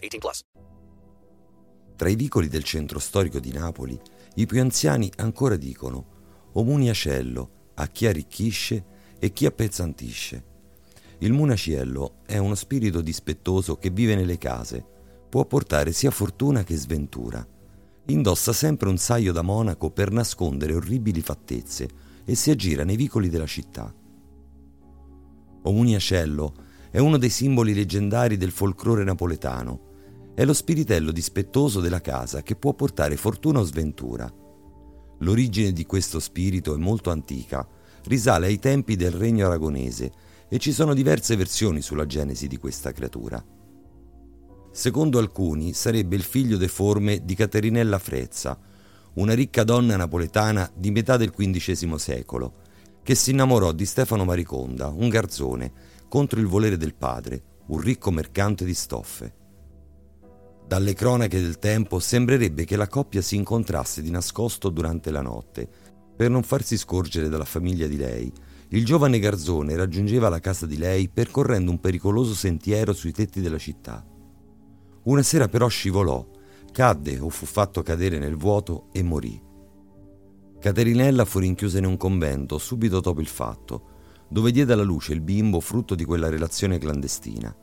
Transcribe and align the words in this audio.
18 0.00 0.18
plus. 0.18 0.42
Tra 1.96 2.08
i 2.08 2.14
vicoli 2.14 2.48
del 2.48 2.62
centro 2.62 2.98
storico 2.98 3.40
di 3.40 3.52
Napoli, 3.52 3.98
i 4.34 4.46
più 4.46 4.60
anziani 4.60 5.10
ancora 5.16 5.56
dicono 5.56 6.50
«O 6.52 6.62
muniacello, 6.62 7.50
a 7.74 7.86
chi 7.88 8.06
arricchisce 8.06 8.84
e 9.18 9.32
chi 9.32 9.46
appezzantisce». 9.46 10.44
Il 11.18 11.32
munaciello 11.32 12.18
è 12.24 12.38
uno 12.38 12.54
spirito 12.54 13.00
dispettoso 13.00 13.76
che 13.76 13.90
vive 13.90 14.14
nelle 14.14 14.38
case, 14.38 14.84
può 15.28 15.44
portare 15.44 15.92
sia 15.92 16.10
fortuna 16.10 16.62
che 16.62 16.76
sventura 16.76 17.46
Indossa 18.10 18.54
sempre 18.54 18.88
un 18.88 18.96
saio 18.96 19.32
da 19.32 19.42
monaco 19.42 19.90
per 19.90 20.10
nascondere 20.10 20.74
orribili 20.74 21.20
fattezze 21.20 21.88
e 22.24 22.34
si 22.34 22.50
aggira 22.50 22.82
nei 22.82 22.96
vicoli 22.96 23.28
della 23.28 23.46
città. 23.46 23.94
Omuniacello 25.62 26.54
è 26.90 26.98
uno 26.98 27.18
dei 27.18 27.30
simboli 27.30 27.74
leggendari 27.74 28.36
del 28.36 28.50
folklore 28.50 29.04
napoletano. 29.04 30.32
È 30.34 30.44
lo 30.44 30.52
spiritello 30.52 31.10
dispettoso 31.10 31.80
della 31.80 32.00
casa 32.00 32.42
che 32.42 32.56
può 32.56 32.72
portare 32.72 33.16
fortuna 33.16 33.60
o 33.60 33.64
sventura. 33.64 34.32
L'origine 35.18 35.72
di 35.72 35.84
questo 35.84 36.20
spirito 36.20 36.74
è 36.74 36.78
molto 36.78 37.10
antica, 37.10 37.66
risale 38.04 38.46
ai 38.46 38.58
tempi 38.58 38.96
del 38.96 39.10
regno 39.10 39.46
aragonese 39.46 40.12
e 40.48 40.58
ci 40.58 40.72
sono 40.72 40.94
diverse 40.94 41.36
versioni 41.36 41.82
sulla 41.82 42.06
genesi 42.06 42.46
di 42.46 42.56
questa 42.56 42.92
creatura. 42.92 43.44
Secondo 44.70 45.18
alcuni 45.18 45.72
sarebbe 45.72 46.14
il 46.14 46.22
figlio 46.22 46.56
deforme 46.56 47.24
di 47.24 47.34
Caterinella 47.34 47.98
Frezza, 47.98 48.58
una 49.14 49.34
ricca 49.34 49.64
donna 49.64 49.96
napoletana 49.96 50.70
di 50.74 50.90
metà 50.90 51.16
del 51.16 51.32
XV 51.32 51.94
secolo, 51.96 52.54
che 53.02 53.14
si 53.14 53.32
innamorò 53.32 53.72
di 53.72 53.84
Stefano 53.84 54.24
Mariconda, 54.24 54.88
un 54.88 55.08
garzone, 55.08 55.72
contro 56.08 56.40
il 56.40 56.46
volere 56.46 56.76
del 56.76 56.94
padre, 56.94 57.42
un 57.66 57.80
ricco 57.80 58.10
mercante 58.10 58.64
di 58.64 58.74
stoffe. 58.74 59.34
Dalle 60.66 60.92
cronache 60.92 61.40
del 61.40 61.58
tempo 61.58 61.98
sembrerebbe 61.98 62.64
che 62.64 62.76
la 62.76 62.88
coppia 62.88 63.22
si 63.22 63.36
incontrasse 63.36 64.02
di 64.02 64.10
nascosto 64.10 64.68
durante 64.68 65.10
la 65.10 65.22
notte. 65.22 65.68
Per 66.14 66.30
non 66.30 66.42
farsi 66.42 66.76
scorgere 66.76 67.28
dalla 67.28 67.44
famiglia 67.44 67.86
di 67.86 67.96
lei, 67.96 68.30
il 68.70 68.84
giovane 68.84 69.18
garzone 69.18 69.76
raggiungeva 69.76 70.28
la 70.28 70.40
casa 70.40 70.66
di 70.66 70.76
lei 70.76 71.08
percorrendo 71.08 71.70
un 71.70 71.80
pericoloso 71.80 72.34
sentiero 72.34 72.92
sui 72.92 73.12
tetti 73.12 73.40
della 73.40 73.56
città. 73.56 74.04
Una 75.04 75.22
sera 75.22 75.48
però 75.48 75.68
scivolò, 75.68 76.28
cadde 76.70 77.18
o 77.18 77.30
fu 77.30 77.46
fatto 77.46 77.82
cadere 77.82 78.18
nel 78.18 78.36
vuoto 78.36 78.88
e 78.92 79.02
morì. 79.02 79.40
Caterinella 80.60 81.24
fu 81.24 81.38
rinchiusa 81.38 81.78
in 81.78 81.86
un 81.86 81.96
convento 81.96 82.58
subito 82.58 83.00
dopo 83.00 83.20
il 83.20 83.28
fatto, 83.28 83.96
dove 84.28 84.50
diede 84.50 84.72
alla 84.72 84.82
luce 84.82 85.12
il 85.12 85.20
bimbo 85.20 85.60
frutto 85.60 85.94
di 85.94 86.04
quella 86.04 86.28
relazione 86.28 86.78
clandestina. 86.78 87.54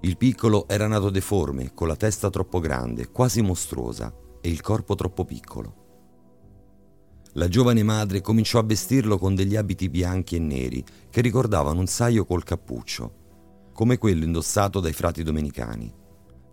Il 0.00 0.16
piccolo 0.16 0.66
era 0.68 0.86
nato 0.86 1.10
deforme, 1.10 1.72
con 1.74 1.88
la 1.88 1.96
testa 1.96 2.28
troppo 2.28 2.58
grande, 2.58 3.10
quasi 3.10 3.40
mostruosa, 3.40 4.12
e 4.40 4.50
il 4.50 4.60
corpo 4.60 4.94
troppo 4.94 5.24
piccolo. 5.24 5.80
La 7.34 7.48
giovane 7.48 7.82
madre 7.82 8.20
cominciò 8.20 8.58
a 8.58 8.64
vestirlo 8.64 9.16
con 9.16 9.34
degli 9.34 9.56
abiti 9.56 9.88
bianchi 9.88 10.36
e 10.36 10.40
neri 10.40 10.84
che 11.08 11.20
ricordavano 11.20 11.80
un 11.80 11.86
saio 11.86 12.26
col 12.26 12.42
cappuccio, 12.42 13.20
come 13.72 13.96
quello 13.96 14.24
indossato 14.24 14.80
dai 14.80 14.92
frati 14.92 15.22
domenicani. 15.22 15.90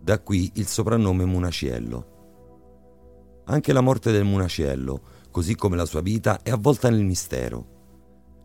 Da 0.00 0.20
qui 0.20 0.50
il 0.54 0.66
soprannome 0.66 1.26
Munaciello. 1.26 3.42
Anche 3.46 3.72
la 3.72 3.82
morte 3.82 4.12
del 4.12 4.24
Munaciello, 4.24 5.02
così 5.30 5.54
come 5.56 5.76
la 5.76 5.84
sua 5.84 6.00
vita, 6.00 6.40
è 6.42 6.50
avvolta 6.50 6.88
nel 6.88 7.04
mistero. 7.04 7.79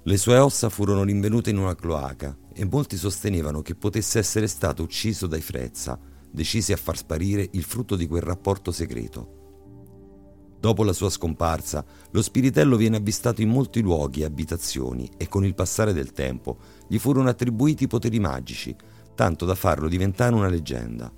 Le 0.08 0.18
sue 0.18 0.38
ossa 0.38 0.70
furono 0.70 1.02
rinvenute 1.02 1.50
in 1.50 1.58
una 1.58 1.74
cloaca 1.74 2.38
e 2.54 2.64
molti 2.64 2.96
sostenevano 2.96 3.64
che 3.64 3.74
potesse 3.74 4.20
essere 4.20 4.46
stato 4.46 4.84
ucciso 4.84 5.26
dai 5.26 5.42
Frezza, 5.42 6.00
decisi 6.30 6.72
a 6.72 6.78
far 6.78 6.96
sparire 6.96 7.50
il 7.54 7.64
frutto 7.64 7.96
di 7.96 8.06
quel 8.06 8.22
rapporto 8.22 8.72
segreto. 8.72 10.58
Dopo 10.60 10.84
la 10.84 10.94
sua 10.94 11.10
scomparsa, 11.10 11.84
lo 12.12 12.22
spiritello 12.22 12.78
viene 12.78 12.98
avvistato 12.98 13.42
in 13.42 13.50
molti 13.50 13.82
luoghi 13.82 14.22
e 14.22 14.26
abitazioni 14.26 15.10
e 15.18 15.28
con 15.28 15.44
il 15.44 15.56
passare 15.56 15.92
del 15.92 16.12
tempo 16.12 16.58
gli 16.88 17.00
furono 17.00 17.30
attribuiti 17.30 17.88
poteri 17.88 18.20
magici, 18.20 18.76
tanto 19.16 19.46
da 19.46 19.56
farlo 19.56 19.88
diventare 19.88 20.36
una 20.36 20.50
leggenda. 20.50 21.12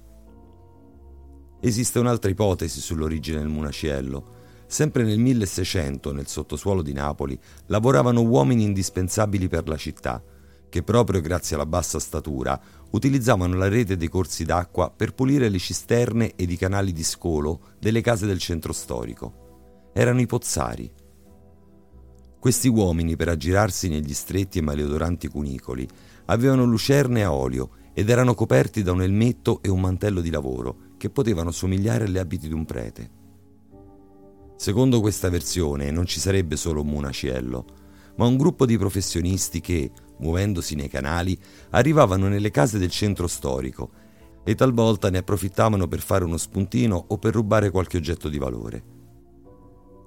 Esiste 1.60 2.00
un'altra 2.00 2.32
ipotesi 2.32 2.80
sull'origine 2.80 3.40
del 3.40 3.50
munaciello. 3.50 4.37
Sempre 4.68 5.04
nel 5.04 5.18
1600, 5.18 6.12
nel 6.12 6.28
sottosuolo 6.28 6.82
di 6.82 6.92
Napoli, 6.92 7.40
lavoravano 7.68 8.22
uomini 8.22 8.64
indispensabili 8.64 9.48
per 9.48 9.68
la 9.68 9.78
città, 9.78 10.22
che 10.70 10.84
proprio 10.84 11.22
grazie 11.22 11.56
alla 11.56 11.66
bassa 11.66 12.00
statura 12.00 12.60
utilizzavano 12.92 13.56
la 13.56 13.70
rete 13.70 13.96
dei 13.96 14.10
corsi 14.10 14.44
d'acqua 14.44 14.92
per 14.92 15.14
pulire 15.14 15.48
le 15.48 15.58
cisterne 15.58 16.34
ed 16.36 16.52
i 16.52 16.58
canali 16.58 16.92
di 16.92 17.04
scolo 17.04 17.76
delle 17.80 18.02
case 18.02 18.26
del 18.26 18.40
centro 18.40 18.74
storico. 18.74 19.92
Erano 19.94 20.20
i 20.20 20.26
pozzari. 20.26 20.92
Questi 22.38 22.68
uomini, 22.68 23.16
per 23.16 23.30
aggirarsi 23.30 23.88
negli 23.88 24.14
stretti 24.14 24.60
e 24.60 24.62
maleodoranti 24.62 25.30
cunicoli, 25.30 25.88
avevano 26.26 26.66
lucerne 26.66 27.24
a 27.24 27.34
olio 27.34 27.70
ed 27.94 28.10
erano 28.10 28.36
coperti 28.36 28.84
da 28.84 28.92
un 28.92 29.02
elmetto 29.02 29.62
e 29.62 29.70
un 29.70 29.80
mantello 29.80 30.20
di 30.20 30.30
lavoro 30.30 30.76
che 30.98 31.10
potevano 31.10 31.52
somigliare 31.52 32.04
agli 32.04 32.18
abiti 32.18 32.48
di 32.48 32.54
un 32.54 32.66
prete. 32.66 33.17
Secondo 34.58 35.02
questa 35.02 35.30
versione 35.30 35.92
non 35.92 36.08
ci 36.08 36.20
sarebbe 36.20 36.56
solo 36.56 36.82
un 36.82 36.88
munaciello, 36.88 37.66
ma 38.16 38.26
un 38.26 38.38
gruppo 38.38 38.66
di 38.66 38.76
professionisti 38.76 39.62
che, 39.62 39.92
muovendosi 40.18 40.74
nei 40.74 40.90
canali, 40.90 41.38
arrivavano 41.70 42.28
nelle 42.28 42.50
case 42.50 42.80
del 42.80 42.90
centro 42.90 43.28
storico 43.28 43.92
e 44.44 44.56
talvolta 44.56 45.12
ne 45.12 45.20
approfittavano 45.20 45.88
per 45.88 46.00
fare 46.00 46.24
uno 46.24 46.38
spuntino 46.38 47.06
o 47.08 47.20
per 47.20 47.36
rubare 47.36 47.70
qualche 47.70 47.98
oggetto 47.98 48.30
di 48.30 48.40
valore. 48.40 48.84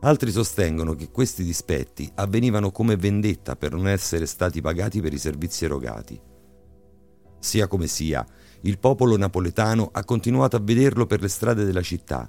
Altri 0.00 0.32
sostengono 0.32 0.94
che 0.94 1.12
questi 1.12 1.44
dispetti 1.44 2.10
avvenivano 2.16 2.72
come 2.72 2.96
vendetta 2.96 3.54
per 3.54 3.72
non 3.72 3.86
essere 3.86 4.26
stati 4.26 4.60
pagati 4.60 5.00
per 5.00 5.12
i 5.12 5.18
servizi 5.18 5.64
erogati. 5.64 6.20
Sia 7.38 7.68
come 7.68 7.86
sia, 7.86 8.26
il 8.62 8.80
popolo 8.80 9.16
napoletano 9.16 9.90
ha 9.92 10.02
continuato 10.04 10.56
a 10.56 10.60
vederlo 10.60 11.06
per 11.06 11.20
le 11.20 11.28
strade 11.28 11.64
della 11.64 11.82
città 11.82 12.28